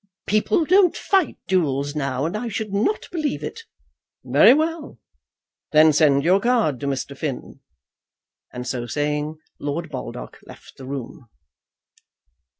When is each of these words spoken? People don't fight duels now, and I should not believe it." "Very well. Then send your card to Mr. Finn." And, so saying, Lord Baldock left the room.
People 0.25 0.65
don't 0.65 0.97
fight 0.97 1.37
duels 1.47 1.95
now, 1.95 2.25
and 2.25 2.35
I 2.35 2.47
should 2.47 2.73
not 2.73 3.07
believe 3.11 3.43
it." 3.43 3.65
"Very 4.23 4.51
well. 4.55 4.97
Then 5.73 5.93
send 5.93 6.23
your 6.23 6.39
card 6.39 6.79
to 6.79 6.87
Mr. 6.87 7.15
Finn." 7.15 7.59
And, 8.51 8.67
so 8.67 8.87
saying, 8.87 9.37
Lord 9.59 9.91
Baldock 9.91 10.39
left 10.47 10.77
the 10.77 10.87
room. 10.87 11.29